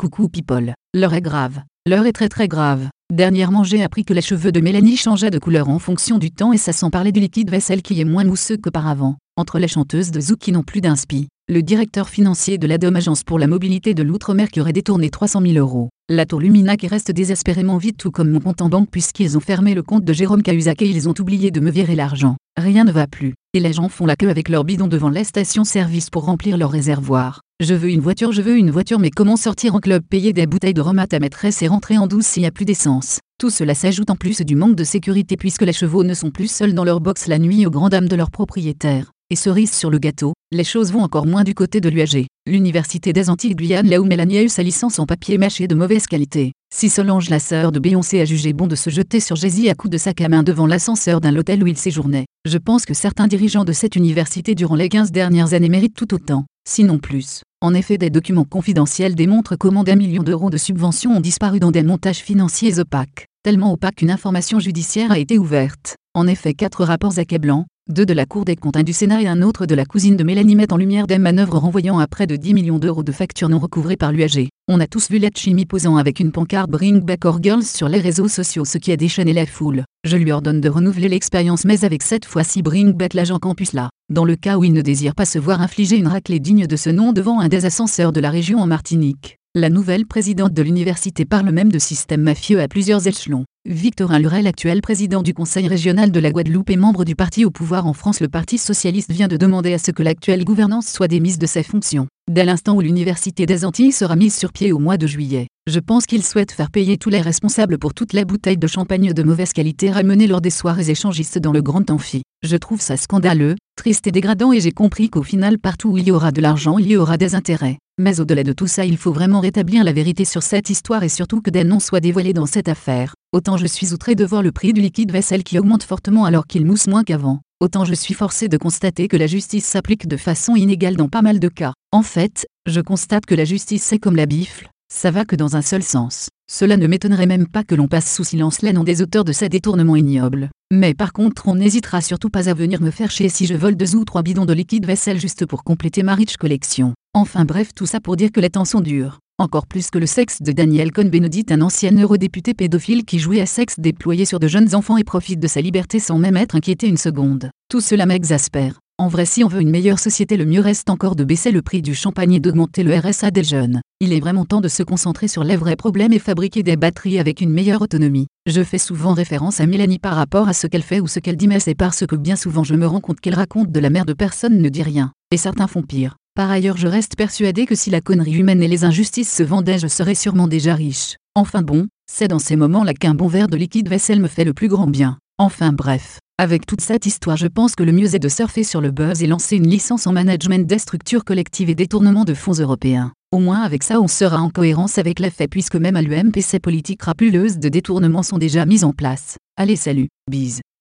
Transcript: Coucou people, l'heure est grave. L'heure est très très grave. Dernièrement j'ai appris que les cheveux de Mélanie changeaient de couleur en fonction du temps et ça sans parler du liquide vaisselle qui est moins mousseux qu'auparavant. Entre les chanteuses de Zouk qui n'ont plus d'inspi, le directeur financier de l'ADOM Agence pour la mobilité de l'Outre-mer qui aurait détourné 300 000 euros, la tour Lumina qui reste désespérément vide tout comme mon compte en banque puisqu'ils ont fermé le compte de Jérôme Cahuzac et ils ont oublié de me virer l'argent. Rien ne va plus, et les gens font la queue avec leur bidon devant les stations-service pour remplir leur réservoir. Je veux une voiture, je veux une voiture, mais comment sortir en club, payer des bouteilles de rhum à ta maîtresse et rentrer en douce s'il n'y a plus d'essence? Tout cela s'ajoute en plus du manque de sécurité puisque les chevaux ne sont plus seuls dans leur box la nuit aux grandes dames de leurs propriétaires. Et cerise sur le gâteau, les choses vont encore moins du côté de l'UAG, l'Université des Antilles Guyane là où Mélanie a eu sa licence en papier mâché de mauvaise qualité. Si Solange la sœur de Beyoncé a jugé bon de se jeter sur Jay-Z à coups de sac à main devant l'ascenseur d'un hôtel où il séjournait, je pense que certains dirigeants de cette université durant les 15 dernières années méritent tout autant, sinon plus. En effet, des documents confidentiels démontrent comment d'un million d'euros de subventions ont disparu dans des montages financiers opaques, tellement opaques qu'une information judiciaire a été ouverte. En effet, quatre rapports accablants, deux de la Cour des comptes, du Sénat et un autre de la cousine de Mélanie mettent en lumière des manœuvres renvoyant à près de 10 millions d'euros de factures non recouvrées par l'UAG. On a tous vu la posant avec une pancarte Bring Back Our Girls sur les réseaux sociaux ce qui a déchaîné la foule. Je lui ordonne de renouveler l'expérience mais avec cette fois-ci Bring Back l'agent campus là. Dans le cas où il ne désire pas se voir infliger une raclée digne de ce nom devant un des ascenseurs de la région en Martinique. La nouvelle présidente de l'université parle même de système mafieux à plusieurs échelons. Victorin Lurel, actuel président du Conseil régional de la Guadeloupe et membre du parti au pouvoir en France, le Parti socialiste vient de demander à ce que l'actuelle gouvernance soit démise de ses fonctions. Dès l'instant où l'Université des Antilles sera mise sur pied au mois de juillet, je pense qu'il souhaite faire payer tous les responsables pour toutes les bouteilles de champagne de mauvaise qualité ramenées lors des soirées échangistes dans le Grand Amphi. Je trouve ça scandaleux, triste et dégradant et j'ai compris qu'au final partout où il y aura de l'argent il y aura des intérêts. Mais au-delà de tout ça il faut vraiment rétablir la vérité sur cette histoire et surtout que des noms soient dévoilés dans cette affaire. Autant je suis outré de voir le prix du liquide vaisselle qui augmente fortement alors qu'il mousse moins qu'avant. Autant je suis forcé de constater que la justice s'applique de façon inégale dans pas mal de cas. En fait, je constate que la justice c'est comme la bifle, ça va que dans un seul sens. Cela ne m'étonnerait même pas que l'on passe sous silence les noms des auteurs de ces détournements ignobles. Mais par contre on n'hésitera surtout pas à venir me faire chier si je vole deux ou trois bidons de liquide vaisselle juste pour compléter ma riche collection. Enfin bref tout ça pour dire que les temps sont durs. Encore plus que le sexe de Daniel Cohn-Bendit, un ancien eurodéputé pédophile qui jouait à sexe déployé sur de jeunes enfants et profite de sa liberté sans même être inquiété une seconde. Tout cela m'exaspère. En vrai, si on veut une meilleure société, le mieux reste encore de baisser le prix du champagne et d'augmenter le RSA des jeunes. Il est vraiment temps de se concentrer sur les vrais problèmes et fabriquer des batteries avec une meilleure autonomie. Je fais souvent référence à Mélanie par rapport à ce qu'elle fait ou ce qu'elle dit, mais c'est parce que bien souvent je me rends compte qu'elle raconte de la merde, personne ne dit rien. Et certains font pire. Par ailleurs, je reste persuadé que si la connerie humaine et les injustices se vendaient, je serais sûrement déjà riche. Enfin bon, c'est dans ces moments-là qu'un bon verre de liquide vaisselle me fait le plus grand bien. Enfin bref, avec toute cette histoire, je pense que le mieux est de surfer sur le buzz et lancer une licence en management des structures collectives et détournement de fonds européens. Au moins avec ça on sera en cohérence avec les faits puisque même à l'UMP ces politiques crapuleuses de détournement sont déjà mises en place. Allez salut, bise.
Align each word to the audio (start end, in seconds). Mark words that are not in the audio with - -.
Coucou 0.00 0.30
people, 0.30 0.72
l'heure 0.94 1.12
est 1.12 1.20
grave. 1.20 1.60
L'heure 1.86 2.06
est 2.06 2.14
très 2.14 2.30
très 2.30 2.48
grave. 2.48 2.88
Dernièrement 3.12 3.64
j'ai 3.64 3.82
appris 3.82 4.02
que 4.06 4.14
les 4.14 4.22
cheveux 4.22 4.50
de 4.50 4.62
Mélanie 4.62 4.96
changeaient 4.96 5.28
de 5.28 5.38
couleur 5.38 5.68
en 5.68 5.78
fonction 5.78 6.16
du 6.16 6.30
temps 6.30 6.54
et 6.54 6.56
ça 6.56 6.72
sans 6.72 6.88
parler 6.88 7.12
du 7.12 7.20
liquide 7.20 7.50
vaisselle 7.50 7.82
qui 7.82 8.00
est 8.00 8.06
moins 8.06 8.24
mousseux 8.24 8.56
qu'auparavant. 8.56 9.16
Entre 9.36 9.58
les 9.58 9.68
chanteuses 9.68 10.10
de 10.10 10.18
Zouk 10.18 10.38
qui 10.38 10.52
n'ont 10.52 10.62
plus 10.62 10.80
d'inspi, 10.80 11.28
le 11.50 11.62
directeur 11.62 12.08
financier 12.08 12.56
de 12.56 12.66
l'ADOM 12.66 12.96
Agence 12.96 13.24
pour 13.24 13.38
la 13.38 13.46
mobilité 13.46 13.92
de 13.92 14.02
l'Outre-mer 14.02 14.48
qui 14.48 14.62
aurait 14.62 14.72
détourné 14.72 15.10
300 15.10 15.42
000 15.42 15.58
euros, 15.58 15.90
la 16.08 16.24
tour 16.24 16.40
Lumina 16.40 16.78
qui 16.78 16.88
reste 16.88 17.10
désespérément 17.10 17.76
vide 17.76 17.98
tout 17.98 18.10
comme 18.10 18.30
mon 18.30 18.40
compte 18.40 18.62
en 18.62 18.70
banque 18.70 18.88
puisqu'ils 18.90 19.36
ont 19.36 19.40
fermé 19.40 19.74
le 19.74 19.82
compte 19.82 20.06
de 20.06 20.12
Jérôme 20.14 20.42
Cahuzac 20.42 20.80
et 20.80 20.88
ils 20.88 21.10
ont 21.10 21.14
oublié 21.18 21.50
de 21.50 21.60
me 21.60 21.70
virer 21.70 21.94
l'argent. 21.94 22.36
Rien 22.56 22.84
ne 22.84 22.92
va 22.92 23.06
plus, 23.06 23.34
et 23.52 23.60
les 23.60 23.74
gens 23.74 23.90
font 23.90 24.06
la 24.06 24.16
queue 24.16 24.30
avec 24.30 24.48
leur 24.48 24.64
bidon 24.64 24.86
devant 24.86 25.10
les 25.10 25.24
stations-service 25.24 26.08
pour 26.08 26.24
remplir 26.24 26.56
leur 26.56 26.70
réservoir. 26.70 27.42
Je 27.60 27.74
veux 27.74 27.90
une 27.90 28.00
voiture, 28.00 28.32
je 28.32 28.40
veux 28.40 28.56
une 28.56 28.70
voiture, 28.70 28.98
mais 28.98 29.10
comment 29.10 29.36
sortir 29.36 29.74
en 29.74 29.80
club, 29.80 30.02
payer 30.08 30.32
des 30.32 30.46
bouteilles 30.46 30.72
de 30.72 30.80
rhum 30.80 30.98
à 30.98 31.06
ta 31.06 31.18
maîtresse 31.18 31.60
et 31.60 31.68
rentrer 31.68 31.98
en 31.98 32.06
douce 32.06 32.24
s'il 32.24 32.40
n'y 32.40 32.46
a 32.46 32.50
plus 32.50 32.64
d'essence? 32.64 33.20
Tout 33.38 33.50
cela 33.50 33.74
s'ajoute 33.74 34.08
en 34.08 34.16
plus 34.16 34.40
du 34.40 34.56
manque 34.56 34.76
de 34.76 34.82
sécurité 34.82 35.36
puisque 35.36 35.60
les 35.60 35.74
chevaux 35.74 36.02
ne 36.02 36.14
sont 36.14 36.30
plus 36.30 36.50
seuls 36.50 36.72
dans 36.72 36.84
leur 36.84 37.00
box 37.00 37.26
la 37.26 37.38
nuit 37.38 37.66
aux 37.66 37.70
grandes 37.70 37.90
dames 37.90 38.08
de 38.08 38.16
leurs 38.16 38.30
propriétaires. 38.30 39.12
Et 39.32 39.36
cerise 39.36 39.72
sur 39.72 39.90
le 39.90 39.98
gâteau, 39.98 40.32
les 40.50 40.64
choses 40.64 40.90
vont 40.90 41.04
encore 41.04 41.24
moins 41.24 41.44
du 41.44 41.54
côté 41.54 41.80
de 41.80 41.88
l'UAG, 41.88 42.26
l'Université 42.48 43.12
des 43.12 43.30
Antilles 43.30 43.54
Guyane 43.54 43.88
là 43.88 44.00
où 44.00 44.04
Mélanie 44.04 44.38
a 44.38 44.42
eu 44.42 44.48
sa 44.48 44.64
licence 44.64 44.98
en 44.98 45.06
papier 45.06 45.38
mâché 45.38 45.68
de 45.68 45.76
mauvaise 45.76 46.08
qualité. 46.08 46.50
Si 46.74 46.88
Solange 46.88 47.30
la 47.30 47.38
sœur 47.38 47.70
de 47.70 47.78
Beyoncé 47.78 48.20
a 48.20 48.24
jugé 48.24 48.52
bon 48.52 48.66
de 48.66 48.74
se 48.74 48.90
jeter 48.90 49.20
sur 49.20 49.36
Jay-Z 49.36 49.68
à 49.68 49.76
coups 49.76 49.92
de 49.92 49.98
sac 49.98 50.20
à 50.20 50.28
main 50.28 50.42
devant 50.42 50.66
l'ascenseur 50.66 51.20
d'un 51.20 51.36
hôtel 51.36 51.62
où 51.62 51.68
il 51.68 51.76
séjournait, 51.76 52.26
je 52.44 52.58
pense 52.58 52.84
que 52.84 52.92
certains 52.92 53.28
dirigeants 53.28 53.64
de 53.64 53.72
cette 53.72 53.94
université 53.94 54.56
durant 54.56 54.74
les 54.74 54.88
15 54.88 55.12
dernières 55.12 55.54
années 55.54 55.68
méritent 55.68 55.94
tout 55.94 56.12
autant, 56.12 56.46
sinon 56.68 56.98
plus. 56.98 57.42
En 57.60 57.72
effet, 57.72 57.98
des 57.98 58.10
documents 58.10 58.42
confidentiels 58.42 59.14
démontrent 59.14 59.54
comment 59.54 59.84
d'un 59.84 59.94
million 59.94 60.24
d'euros 60.24 60.50
de 60.50 60.56
subventions 60.56 61.16
ont 61.16 61.20
disparu 61.20 61.60
dans 61.60 61.70
des 61.70 61.84
montages 61.84 62.18
financiers 62.18 62.80
opaques, 62.80 63.26
tellement 63.44 63.72
opaques 63.72 63.94
qu'une 63.96 64.10
information 64.10 64.58
judiciaire 64.58 65.12
a 65.12 65.20
été 65.20 65.38
ouverte. 65.38 65.94
En 66.12 66.26
effet, 66.26 66.54
quatre 66.54 66.82
rapports 66.82 67.20
accablants, 67.20 67.66
deux 67.88 68.04
de 68.04 68.12
la 68.12 68.26
Cour 68.26 68.44
des 68.44 68.56
comptes, 68.56 68.76
du 68.78 68.92
Sénat 68.92 69.22
et 69.22 69.28
un 69.28 69.42
autre 69.42 69.64
de 69.64 69.76
la 69.76 69.84
cousine 69.84 70.16
de 70.16 70.24
Mélanie 70.24 70.56
mettent 70.56 70.72
en 70.72 70.76
lumière 70.76 71.06
des 71.06 71.18
manœuvres 71.18 71.58
renvoyant 71.58 72.00
à 72.00 72.08
près 72.08 72.26
de 72.26 72.34
10 72.34 72.52
millions 72.52 72.80
d'euros 72.80 73.04
de 73.04 73.12
factures 73.12 73.48
non 73.48 73.60
recouvrées 73.60 73.96
par 73.96 74.10
l'UAG. 74.10 74.48
On 74.66 74.80
a 74.80 74.88
tous 74.88 75.08
vu 75.08 75.18
la 75.18 75.28
posant 75.68 75.98
avec 75.98 76.18
une 76.18 76.32
pancarte 76.32 76.68
Bring 76.68 77.00
Back 77.00 77.24
Our 77.26 77.40
Girls 77.40 77.62
sur 77.62 77.88
les 77.88 78.00
réseaux 78.00 78.26
sociaux 78.26 78.64
ce 78.64 78.78
qui 78.78 78.90
a 78.90 78.96
déchaîné 78.96 79.32
la 79.32 79.46
foule. 79.46 79.84
Je 80.02 80.16
lui 80.16 80.32
ordonne 80.32 80.60
de 80.60 80.68
renouveler 80.68 81.08
l'expérience 81.08 81.64
mais 81.64 81.84
avec 81.84 82.02
cette 82.02 82.24
fois-ci 82.24 82.62
Bring 82.62 82.92
Back 82.92 83.14
l'agent 83.14 83.38
campus 83.38 83.72
là. 83.72 83.88
Dans 84.12 84.24
le 84.24 84.34
cas 84.34 84.58
où 84.58 84.64
il 84.64 84.72
ne 84.72 84.82
désire 84.82 85.14
pas 85.14 85.26
se 85.26 85.38
voir 85.38 85.60
infliger 85.60 85.96
une 85.96 86.08
raclée 86.08 86.40
digne 86.40 86.66
de 86.66 86.76
ce 86.76 86.90
nom 86.90 87.12
devant 87.12 87.38
un 87.38 87.46
des 87.46 87.66
ascenseurs 87.66 88.12
de 88.12 88.20
la 88.20 88.30
région 88.30 88.58
en 88.58 88.66
Martinique. 88.66 89.39
La 89.56 89.68
nouvelle 89.68 90.06
présidente 90.06 90.52
de 90.52 90.62
l'université 90.62 91.24
parle 91.24 91.50
même 91.50 91.72
de 91.72 91.80
système 91.80 92.20
mafieux 92.20 92.60
à 92.60 92.68
plusieurs 92.68 93.08
échelons. 93.08 93.46
Victorin 93.68 94.20
Lurel, 94.20 94.46
actuel 94.46 94.80
président 94.80 95.24
du 95.24 95.34
Conseil 95.34 95.66
régional 95.66 96.12
de 96.12 96.20
la 96.20 96.30
Guadeloupe 96.30 96.70
et 96.70 96.76
membre 96.76 97.04
du 97.04 97.16
parti 97.16 97.44
au 97.44 97.50
pouvoir 97.50 97.84
en 97.88 97.92
France, 97.92 98.20
le 98.20 98.28
Parti 98.28 98.58
socialiste 98.58 99.10
vient 99.10 99.26
de 99.26 99.36
demander 99.36 99.72
à 99.72 99.78
ce 99.78 99.90
que 99.90 100.04
l'actuelle 100.04 100.44
gouvernance 100.44 100.86
soit 100.86 101.08
démise 101.08 101.40
de 101.40 101.46
ses 101.46 101.64
fonctions. 101.64 102.06
Dès 102.30 102.44
l'instant 102.44 102.76
où 102.76 102.80
l'Université 102.80 103.44
des 103.44 103.64
Antilles 103.64 103.90
sera 103.90 104.14
mise 104.14 104.36
sur 104.36 104.52
pied 104.52 104.70
au 104.70 104.78
mois 104.78 104.98
de 104.98 105.08
juillet, 105.08 105.48
je 105.68 105.80
pense 105.80 106.06
qu'il 106.06 106.22
souhaite 106.22 106.52
faire 106.52 106.70
payer 106.70 106.96
tous 106.96 107.10
les 107.10 107.20
responsables 107.20 107.78
pour 107.78 107.92
toutes 107.92 108.12
les 108.12 108.24
bouteilles 108.24 108.56
de 108.56 108.68
champagne 108.68 109.12
de 109.12 109.22
mauvaise 109.24 109.52
qualité 109.52 109.90
ramenées 109.90 110.28
lors 110.28 110.40
des 110.40 110.50
soirées 110.50 110.90
échangistes 110.90 111.38
dans 111.38 111.52
le 111.52 111.60
Grand 111.60 111.90
Amphi. 111.90 112.22
Je 112.44 112.56
trouve 112.56 112.80
ça 112.80 112.96
scandaleux, 112.96 113.56
triste 113.80 114.06
et 114.06 114.12
dégradant 114.12 114.52
et 114.52 114.60
j'ai 114.60 114.72
compris 114.72 115.08
qu'au 115.08 115.22
final 115.22 115.58
partout 115.58 115.88
où 115.88 115.96
il 115.96 116.06
y 116.06 116.10
aura 116.10 116.32
de 116.32 116.42
l'argent 116.42 116.76
il 116.76 116.86
y 116.86 116.98
aura 116.98 117.16
des 117.16 117.34
intérêts. 117.34 117.78
Mais 117.96 118.20
au-delà 118.20 118.44
de 118.44 118.52
tout 118.52 118.66
ça 118.66 118.84
il 118.84 118.98
faut 118.98 119.10
vraiment 119.10 119.40
rétablir 119.40 119.84
la 119.84 119.94
vérité 119.94 120.26
sur 120.26 120.42
cette 120.42 120.68
histoire 120.68 121.02
et 121.02 121.08
surtout 121.08 121.40
que 121.40 121.48
des 121.48 121.64
noms 121.64 121.80
soient 121.80 122.00
dévoilés 122.00 122.34
dans 122.34 122.44
cette 122.44 122.68
affaire. 122.68 123.14
Autant 123.32 123.56
je 123.56 123.66
suis 123.66 123.94
outré 123.94 124.14
de 124.14 124.26
voir 124.26 124.42
le 124.42 124.52
prix 124.52 124.74
du 124.74 124.82
liquide 124.82 125.10
vaisselle 125.10 125.42
qui 125.42 125.58
augmente 125.58 125.82
fortement 125.82 126.26
alors 126.26 126.46
qu'il 126.46 126.66
mousse 126.66 126.88
moins 126.88 127.04
qu'avant. 127.04 127.40
Autant 127.58 127.86
je 127.86 127.94
suis 127.94 128.12
forcé 128.12 128.48
de 128.48 128.58
constater 128.58 129.08
que 129.08 129.16
la 129.16 129.26
justice 129.26 129.64
s'applique 129.64 130.06
de 130.06 130.18
façon 130.18 130.56
inégale 130.56 130.96
dans 130.96 131.08
pas 131.08 131.22
mal 131.22 131.40
de 131.40 131.48
cas. 131.48 131.72
En 131.90 132.02
fait, 132.02 132.46
je 132.66 132.82
constate 132.82 133.24
que 133.24 133.34
la 133.34 133.46
justice 133.46 133.82
c'est 133.82 133.98
comme 133.98 134.16
la 134.16 134.26
bifle, 134.26 134.68
ça 134.92 135.10
va 135.10 135.24
que 135.24 135.36
dans 135.36 135.56
un 135.56 135.62
seul 135.62 135.82
sens. 135.82 136.28
Cela 136.50 136.76
ne 136.76 136.86
m'étonnerait 136.86 137.26
même 137.26 137.46
pas 137.46 137.62
que 137.64 137.74
l'on 137.74 137.88
passe 137.88 138.12
sous 138.12 138.24
silence 138.24 138.60
les 138.60 138.72
noms 138.72 138.84
des 138.84 139.02
auteurs 139.02 139.24
de 139.24 139.32
ces 139.32 139.48
détournements 139.48 139.96
ignobles. 139.96 140.50
Mais 140.72 140.94
par 140.94 141.12
contre 141.12 141.48
on 141.48 141.54
n'hésitera 141.54 142.00
surtout 142.00 142.28
pas 142.28 142.48
à 142.48 142.54
venir 142.54 142.82
me 142.82 142.90
faire 142.90 143.10
chier 143.10 143.28
si 143.28 143.46
je 143.46 143.54
vole 143.54 143.76
deux 143.76 143.94
ou 143.94 144.04
trois 144.04 144.22
bidons 144.22 144.46
de 144.46 144.52
liquide 144.52 144.86
vaisselle 144.86 145.20
juste 145.20 145.46
pour 145.46 145.64
compléter 145.64 146.02
ma 146.02 146.14
riche 146.14 146.36
collection. 146.36 146.92
Enfin 147.14 147.44
bref 147.44 147.70
tout 147.74 147.86
ça 147.86 148.00
pour 148.00 148.16
dire 148.16 148.32
que 148.32 148.40
les 148.40 148.50
temps 148.50 148.64
sont 148.64 148.80
durs. 148.80 149.20
Encore 149.38 149.66
plus 149.66 149.90
que 149.90 149.98
le 149.98 150.06
sexe 150.06 150.42
de 150.42 150.52
Daniel 150.52 150.92
Cohn-Bendit, 150.92 151.46
un 151.50 151.62
ancien 151.62 151.92
eurodéputé 151.92 152.52
pédophile 152.52 153.06
qui 153.06 153.18
jouait 153.18 153.40
à 153.40 153.46
sexe 153.46 153.76
déployé 153.78 154.26
sur 154.26 154.38
de 154.38 154.48
jeunes 154.48 154.74
enfants 154.74 154.98
et 154.98 155.04
profite 155.04 155.40
de 155.40 155.46
sa 155.46 155.62
liberté 155.62 155.98
sans 155.98 156.18
même 156.18 156.36
être 156.36 156.56
inquiété 156.56 156.88
une 156.88 156.98
seconde. 156.98 157.48
Tout 157.70 157.80
cela 157.80 158.04
m'exaspère. 158.04 158.80
En 159.00 159.08
vrai, 159.08 159.24
si 159.24 159.42
on 159.42 159.48
veut 159.48 159.62
une 159.62 159.70
meilleure 159.70 159.98
société, 159.98 160.36
le 160.36 160.44
mieux 160.44 160.60
reste 160.60 160.90
encore 160.90 161.16
de 161.16 161.24
baisser 161.24 161.52
le 161.52 161.62
prix 161.62 161.80
du 161.80 161.94
champagne 161.94 162.34
et 162.34 162.38
d'augmenter 162.38 162.82
le 162.82 162.94
RSA 162.94 163.30
des 163.30 163.42
jeunes. 163.42 163.80
Il 163.98 164.12
est 164.12 164.20
vraiment 164.20 164.44
temps 164.44 164.60
de 164.60 164.68
se 164.68 164.82
concentrer 164.82 165.26
sur 165.26 165.42
les 165.42 165.56
vrais 165.56 165.74
problèmes 165.74 166.12
et 166.12 166.18
fabriquer 166.18 166.62
des 166.62 166.76
batteries 166.76 167.18
avec 167.18 167.40
une 167.40 167.48
meilleure 167.48 167.80
autonomie. 167.80 168.26
Je 168.44 168.62
fais 168.62 168.76
souvent 168.76 169.14
référence 169.14 169.58
à 169.58 169.64
Mélanie 169.64 169.98
par 169.98 170.16
rapport 170.16 170.50
à 170.50 170.52
ce 170.52 170.66
qu'elle 170.66 170.82
fait 170.82 171.00
ou 171.00 171.06
ce 171.06 171.18
qu'elle 171.18 171.38
dit, 171.38 171.48
mais 171.48 171.60
c'est 171.60 171.74
parce 171.74 172.04
que 172.04 172.14
bien 172.14 172.36
souvent 172.36 172.62
je 172.62 172.74
me 172.74 172.86
rends 172.86 173.00
compte 173.00 173.20
qu'elle 173.20 173.36
raconte 173.36 173.72
de 173.72 173.80
la 173.80 173.88
merde, 173.88 174.12
personne 174.12 174.60
ne 174.60 174.68
dit 174.68 174.82
rien. 174.82 175.12
Et 175.32 175.38
certains 175.38 175.66
font 175.66 175.80
pire. 175.80 176.16
Par 176.34 176.50
ailleurs, 176.50 176.76
je 176.76 176.86
reste 176.86 177.16
persuadé 177.16 177.64
que 177.64 177.74
si 177.74 177.88
la 177.88 178.02
connerie 178.02 178.36
humaine 178.36 178.62
et 178.62 178.68
les 178.68 178.84
injustices 178.84 179.34
se 179.34 179.42
vendaient, 179.42 179.78
je 179.78 179.88
serais 179.88 180.14
sûrement 180.14 180.46
déjà 180.46 180.74
riche. 180.74 181.16
Enfin 181.34 181.62
bon, 181.62 181.88
c'est 182.06 182.28
dans 182.28 182.38
ces 182.38 182.56
moments-là 182.56 182.92
qu'un 182.92 183.14
bon 183.14 183.28
verre 183.28 183.48
de 183.48 183.56
liquide 183.56 183.88
vaisselle 183.88 184.20
me 184.20 184.28
fait 184.28 184.44
le 184.44 184.52
plus 184.52 184.68
grand 184.68 184.88
bien. 184.88 185.16
Enfin 185.38 185.72
bref, 185.72 186.18
avec 186.40 186.64
toute 186.64 186.80
cette 186.80 187.04
histoire, 187.04 187.36
je 187.36 187.48
pense 187.48 187.74
que 187.74 187.82
le 187.82 187.92
mieux 187.92 188.14
est 188.14 188.18
de 188.18 188.28
surfer 188.30 188.64
sur 188.64 188.80
le 188.80 188.90
buzz 188.90 189.22
et 189.22 189.26
lancer 189.26 189.56
une 189.56 189.68
licence 189.68 190.06
en 190.06 190.12
management 190.12 190.66
des 190.66 190.78
structures 190.78 191.22
collectives 191.22 191.68
et 191.68 191.74
détournement 191.74 192.24
de 192.24 192.32
fonds 192.32 192.54
européens. 192.54 193.12
Au 193.30 193.40
moins 193.40 193.60
avec 193.60 193.82
ça 193.82 194.00
on 194.00 194.08
sera 194.08 194.40
en 194.40 194.48
cohérence 194.48 194.96
avec 194.96 195.18
les 195.18 195.28
faits 195.28 195.50
puisque 195.50 195.76
même 195.76 195.96
à 195.96 196.02
l'UMP 196.02 196.40
ces 196.40 196.58
politiques 196.58 197.00
crapuleuses 197.00 197.58
de 197.58 197.68
détournement 197.68 198.22
sont 198.22 198.38
déjà 198.38 198.64
mises 198.64 198.84
en 198.84 198.92
place. 198.92 199.36
Allez 199.58 199.76
salut, 199.76 200.08
bise. 200.30 200.62